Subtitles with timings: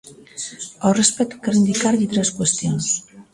[0.85, 2.85] Ao respecto quero indicarlle tres cuestións.